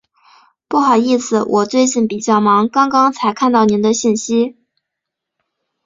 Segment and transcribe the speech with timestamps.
[0.67, 4.57] 不好意思，我最近比较忙，刚刚才看到您的信息。